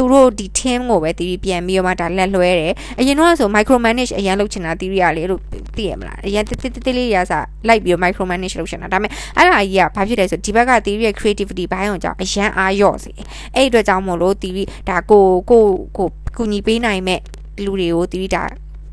[0.00, 5.40] သူတို့ဒီ team ကိုပဲတီးပြန်ပြီးတော့မှဒါလက်လွဲတယ်အရင်တော့ဆို micro manage အရင်လုပ်ချင်တာတီးရလေလို့
[5.76, 13.10] သိရမလားအရင်တိတိတိလေးရစားလိုက်ပြီး micro manage လုပ်ချင်တာဒါပေမဲ့အဲ့ဒါကြီးကဘာဖြစ်လဲဆိုဒီဘက်ကတီးရဲ့ creativity ဘိုင်းအောင်ကြောင့်အရန်အားလျော့စေ
[13.54, 14.54] အဲ့အတွက်ကြောင့်မို့လို့တီး
[14.88, 15.62] ဒါကိုကို
[15.96, 17.20] ကိုကူညီပေးနိုင်မဲ့
[17.64, 18.42] လူတွေကိုတီးဒါ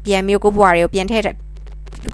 [0.05, 1.23] ပြန်မျိုးကိုဘွားတွေကိုပြန်ထည့်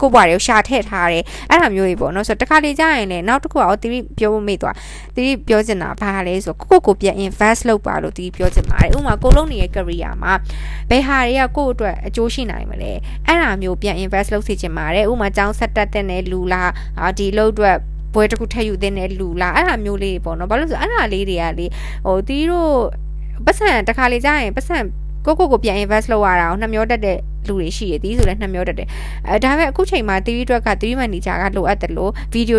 [0.02, 4.76] ကိုဘွားတွေကိုရှာထည့်ထားတယ်အဲ့ဒါမျိုးတွေပေါ့နော်ဆိုတော့တခါလေကြာရင်လည်းနောက်တစ်ခုကတီးပြောဖို့မေ့သွား
[5.15, 10.34] တီးပြောချင်တာဘာလဲဆိုကိုကိုကိုပြန် invest လုပ်ပါလို့တီးပြောချင်ပါတယ်ဥပမာကိုလုံးနေတဲ့ career မှာ
[10.89, 12.91] ဘယ်ဟာတွေကကိုယ့်အတွက်အကျိုးရှိနိုင်မလဲ
[13.28, 16.72] အဲ့ဒါမျိုးပြန် invest လုပ်စေချင်ပါတယ်ဥပမာကျောင်းဆက်တက်တဲ့လူလား
[17.19, 17.78] ဒီလို့အတွက်
[18.13, 21.65] ဘွဲတစ်ခုထည့်ယူတဲ့လူလားအဲ့ဒါမျိုးလေးပေါ့နော်ဘာလို့ဆိုအဲ့ဒါလေးတွေကလေ
[22.06, 22.74] ဟိုတီးတို့
[23.46, 24.78] ပတ်စံတခါလေကြာရင်ပတ်စံ
[25.26, 28.88] ကိုကိုကိုပြန် invest လုပ်ရတာကိုနှမျောတက်တဲ့ လူတွေရှိရသည်ဆိုလည်းနှမျောတက်တယ်
[29.29, 32.58] အဲဒါပေမဲ့အခုချိန်မှာ theory အတွက်က theory manager ကလိုအပ်တယ်လို့ video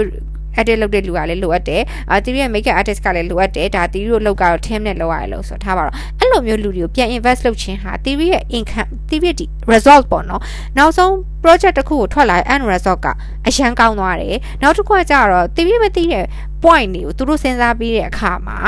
[0.61, 5.95] edit လုပ်တဲ့လူကလည်းလိုအပ်တယ်အာ theory ရဲ့ makeup artist ကလည်းလိုအပ်တယ်ဒါ theory တို့လောက်ကတော့ team နဲ့လောက်ရတယ်လို့ဆိုထားပါတော့
[6.25, 9.37] အဲ့လိုမျိုးလူတွေကိုပြန် invest လုပ်ခြင်းဟာ theory ရဲ့ income theory ရဲ့
[9.73, 10.43] result ပေါ့နော်
[10.79, 11.11] နောက်ဆုံး
[11.43, 13.07] project တစ်ခုကိုထွက်လာတဲ့ end result က
[13.47, 16.25] အရန်ကောင်းသွားတယ်နောက်တစ်ခုကကြတော့ theory မသိတဲ့
[16.63, 18.59] point တွေကိုသူတို့စဉ်းစားပြီးတဲ့အခါမှာ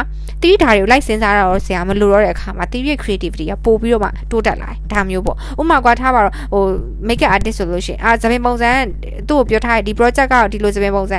[0.42, 6.62] တီးဓာတွေကိုလိုက်စဉ်းစားရတော့ဆရာမလိုတော့တဲ့အခါမှာတီးရဲ့ creativity ကပို့ပြီးတော့မှတိုးတက်လာတယ်ဒါမျိုးပေါ့ဥပမာကွာထားပါတော့ဟို
[7.08, 8.70] makeup artist ဆိုလို့ရှိရင်အာသပင်ပုံစံ
[9.28, 11.18] သူ့ကိုပြောထားတဲ့ဒီ project ကတော့ဒီလိုသပင်ပုံစံ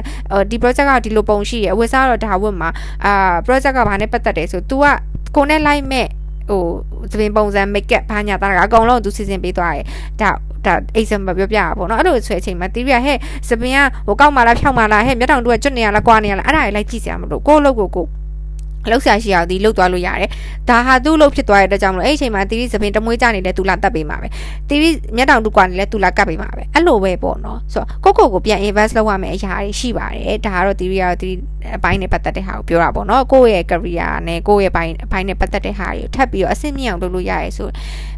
[0.52, 2.69] ဒီ project ကတော့ဒီလိုပုံရှိရအဝတ်စားတော့ဒါဝတ်မှာ
[3.06, 3.13] အာ
[3.45, 4.86] project ကဘာနဲ့ပတ်သက်တယ်ဆို तू က
[5.36, 6.08] ကိုနဲ့လိုက်မဲ့
[6.49, 6.62] ဟို
[7.12, 9.86] သပင်ပုံစံ make up ဘာညာတာကအကုန်လုံးသူစီစဉ်ပေးသွားတယ်
[10.21, 10.29] ဒါ
[10.65, 13.17] ဒါ example ပြောပြတာပေါ့နော်အဲ့လိုဆွဲအချိန်မှာတီးရဟဲ့
[13.49, 18.05] စပင်ကဟိုကောက်မာလားဖြောက်မာလားဟဲ့မျက်တောင်တူကကျွတ်နေရလားကွာနေရလားအဲ့ဒါတွေလိုက်ကြည့်စရာမလိုကိုယ့်လုပ်ကိုကို
[18.91, 20.30] လောက်ဆရာရှိအောင်ဒီလှုပ်သွားလို့ရတယ်
[20.69, 24.28] ဒါဟာသူ့လှုပ်ဖြစ်သွားတဲ့အတွက်ကြောင့်မလို့အဲ့ဒီအချိန်မှာတီးရီသပင်တမွေးကြနေလဲသူလာတက်ပေးမှာပဲ
[24.69, 31.36] တီးရီမျက်တောင်တူကွာနေလဲသူလာကတ်ပေးမှာပဲအဲ့လိုပဲပေါ့နော်ဆိုတော့ကိုကိုကိုပြန် invest လုပ်ရမယ့်အရာတွေရှိပါတယ်ဒါကတော့တီးရီကတော့တီး
[31.78, 37.69] အပိုင်းနဲ့ပတ်သက်တဲ့ဟာကိုပြောတာပေါ့နော်ကိုယ့်ရဲ့ career နဲ့ကိုယ့်ရဲ့ဘိုင်းအပိုင်းနဲ့ပတ်သက်တဲ့ဟာတွေကိုထပ်ပြီးတော့အဆင့်မြင့်အောင်လုပ်လို့ရရဲဆို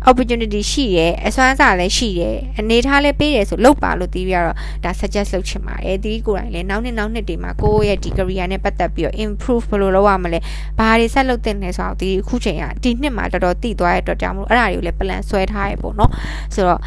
[0.10, 10.40] opportunity ရှိရဲအစွမ်းစားလည်းရှိရဲအနေထားလည်းပေးရဲဆိုလုပ်ပါလို့တီးရီကတော့ဒါ suggest လုပ်ချင်ပါတယ်တီးကိုယ်တိုင်လည်းနောက်နှစ်နောက်နှစ်တွေမှာကိုယ့်ရဲ့ဒီ career နဲ့ပတ်သက်ပြီးတော့ improve ဘယ်လိုလုပ်ရမလဲ
[10.78, 16.12] ဘာတွေဆက်လုပ်တင်လဲဆိုတော့ဒီအခုချိန်ကဒီနှစ်မှာတော်တော်တည်သွားတဲ့အတွက်ကြောင့်မလို့အဲ့ဒါတွေကိုလည်း plan ဆွဲထားရပေါ့နော်
[16.54, 16.80] ဆိုတော့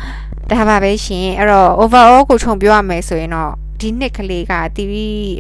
[0.51, 4.93] ဒါပါပဲရှင်အဲ့တော့ overall ကိုခြုံပြောရမယ်ဆိုရင်တော့ဒီနှစ်ကလေးက TV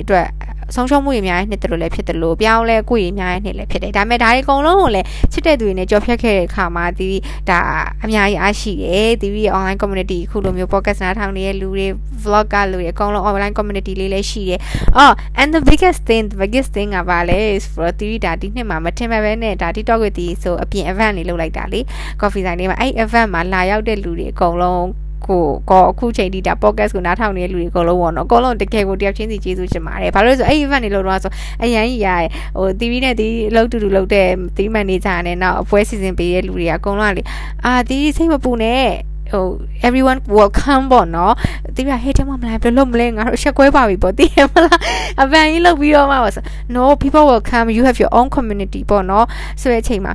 [0.03, 0.29] အတွက်
[0.75, 7.09] ဆုံးရှုံးမှုတွေအများကြီးနှစ်တလို့လည်းဖြစ်တယ်လို့ပြောင်းလဲကိုယ်ကြီးအများကြီးနှစ်လည်းဖြစ်တယ်ဒါပေမဲ့ဒါတွေအကုန်လုံးကိုလည်းချစ်တဲ့သူတွေနဲ့ကြော်ဖြတ်ခဲ့တဲ့အခါမှာဒီ
[7.49, 7.59] ဒါ
[8.05, 11.87] အများကြီးအားရှိတယ်ဒီပြီး online community ခုလိုမျိုး podcast နားထောင်နေတဲ့လူတွေ
[12.23, 14.61] vlog ကလူတွေအကုန်လုံး online community လေးလည်းရှိတယ်
[14.97, 17.41] အော် and the biggest thing the biggest thing ကပါလဲ
[17.73, 21.81] for ဒီဒါဒီနှစ်မှာမထင်မဲ့ပဲနဲ့ဒါ TikTok ကိုဒီဆိုအပြင် event လေးလုပ်လိုက်တာလေ
[22.21, 24.83] coffee ဆိုင်လေးမှာအဲ့ event မှာလာရောက်တဲ့လူတွေအကုန်လုံး
[25.29, 31.33] ကိုကောအခုချိန်ထိဒါ podcast ကိုနားထောင်နေတဲ့လူတွေအကုန်လုံးပေါ့နော်အကုန်လုံးတကယ်ကိုတယောက်ချင်းစီကျေးဇူးတင်ပါတယ်ဘာလို့လဲဆိုအဲ့ event တွေလို့တော့ဆို
[31.63, 32.09] အရန်ကြီးရ
[32.57, 37.23] ဟို TV နဲ့ဒီအလုပ်တူတူလုပ်တဲ့ team manager နဲ့နောက်အပွဲစီစဉ်ပေးတဲ့လူတွေကအကုန်လုံးကလေ
[37.65, 38.85] အာဒီစိတ်မပူနဲ့
[39.33, 39.47] ဟို
[39.87, 41.35] everyone welcome ပေါ့နော်
[41.77, 44.79] တိပြဟဲ့တမမလားဘယ်လိုမလဲငါတို့ချက်ကွဲပါပြီပေါ့တိရမလား
[45.23, 46.45] အပန်ကြီးလုပ်ပြီးတော့မှဆို
[46.77, 49.27] no people will come you have your own community ပေါ့နော်
[49.61, 50.13] ဆိုတဲ့အချိန်မှာ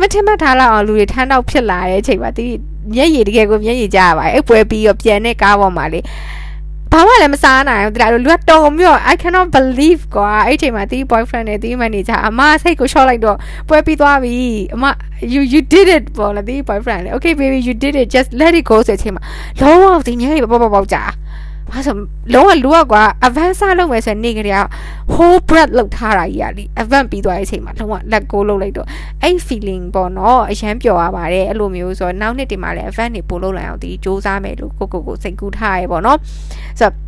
[0.00, 2.46] မထင်မှတ်ထားလောက်အောင်လူတွေထမ်းတော့ဖြစ်လာတဲ့အချိန်မှာတိ
[2.94, 6.00] မျက်ရည်တကယ်ကိုမျက်ရည်ကြရပါတယ်အဲ့ပွဲပြီးတော့ပြန်တဲ့ကားပေါ်မှာလေ
[6.92, 13.36] ဘာမှလည်းမစားနိုင်ဘူးတရားလို့လူကတော်ပြီးတော့ I cannot believe ကွာအဲ့ချိန်မှာတီး boyfriend နဲ့တီး manager အမစိတ်ကို short လိုက်တော့
[13.68, 14.32] ပွဲပြီးသွားပြီ
[14.74, 14.84] အမ
[15.32, 18.64] you you did it ပေါ့လားတီး boyfriend လေ okay baby you did it just let it
[18.70, 19.22] go ဆိုတဲ့အချိန်မှာ
[19.60, 21.02] လုံးဝဒီမျက်ရည်ပေါက်ပေါက်ပေါက်ကြာ
[21.72, 21.94] ဘာဆို
[22.34, 24.56] လုံးဝလူကကွာ advance လုပ်မယ်ဆိုရင်နေကြရ
[25.12, 28.86] whole breath လောက်ထားတာကြီးอ่ะလी event ပြီးသွားတဲ့အချိန်မှာလုံးဝ let go လုပ်လိုက်တော့
[29.22, 36.18] အဲ့ feeling ပေါ့နော်အရန်ပျော်ရပါတယ်အဲ့လိုမျိုးဆိုတော့နောက်နှစ်တင်မှာလည်း event တွေပို့လုပ်လိုက်အောင်ဒီစူးစမ်းမယ်လို့ကိုကိုကိုစိတ်ကူးထားရဲပေါ့နော်
[36.78, 37.07] ဆိုတော့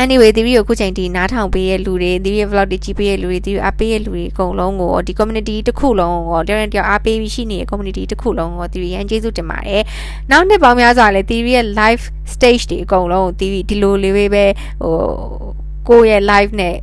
[0.00, 9.82] anyway ဒီဗီဒီယိုခုချိန်ဒီနားထောင်ပေးရဲ့လူတွေဒီဗီဒီယို vlog တွေကြည့်ပေးရဲ့လူတွေဒီအားပေးရဲ့လူတွေအကုန်လုံးကိုဒီ community တစ်ခုလုံးကိုတယောက်တယောက်အားပေးပြီးရှိနေတဲ့ community တစ်ခုလုံးကိုဒီရန်ကျေးဇူးတင်ပါတယ်။
[10.30, 14.44] နောက်နှစ်ပေါင်းများစွာလည်းဒီရဲ့ live stage တွေအကုန်လုံးကိုဒီဒီလိုလေးပဲ
[14.82, 14.96] ဟို
[15.88, 16.76] ကိုယ့်ရဲ့ live နဲ့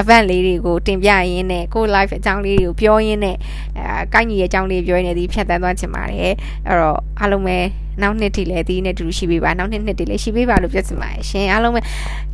[0.00, 3.36] event လေးတွေကိုတင်ပြရင်းနဲ့ကို live အကြောင်းလေးတွေကိုပြောရင်းနဲ့
[3.78, 6.32] အဲကိုင်းကြီးရဲ့အကြောင်းလေးပြောရင်းနဲ့ဒီဖြတ်တန်းသွားချင်ပါတယ်
[6.66, 7.58] အဲ့တော့အားလုံးပဲ
[8.00, 11.80] နောက်နှစ်ထိလည်းဒီနဲ့တူရှိပေးပါနောက်နှစ်နှစ်တွေလည်းရှိပေးပါလို့ပြောချင်ပါတယ်ရှင်အားလုံးပဲ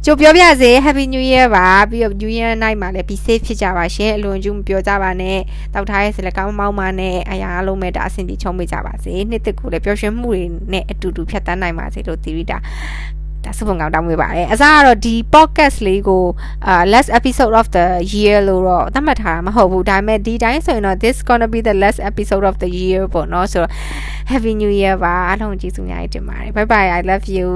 [0.05, 5.39] ကြိုပြောပြစေ Happy New Year ပါပြီးတော့ New Year night မှာလည်း be safe ဖြစ်ကြပါရှင်အလွန်ကျူးမပြောကြပါနဲ့
[5.75, 10.43] တောက်ထားရဲ့စလကောင်းမောင်းပါနဲ့အရာအားလုံးပဲဒါအဆင်ပြေချုံးပေးကြပါစေနှစ်သက်ကိုလည်းပျော်ရွှင်မှုတွေ
[10.73, 12.59] နဲ့အတူတူဖြတ်တန်းနိုင်ပါစေလို့တီဗီတာ
[13.48, 16.24] ဒါစုပုံကောင်တောင်းပေးပါတယ်အစားကတော့ဒီ podcast လေးကို
[16.68, 23.02] အာ last episode of the year လို့တော့သတ်မှတ်ထားတာမဟုတ်ဘူးဒါပေမဲ့ဒီတိုင်းဆိုရင်တော့ this gonna be the last episode of the year
[23.14, 23.72] ပေါ့နော်ဆိုတော့
[24.32, 27.50] happy new year ပါအားလုံးကျေးဇူးများတင်ပါတယ် bye bye i love you